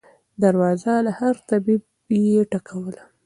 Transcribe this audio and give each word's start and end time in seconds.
دروازه 0.41 0.93
د 1.05 1.07
هر 1.19 1.35
طبیب 1.49 1.81
یې 2.25 2.41
ټکوله 2.51 3.01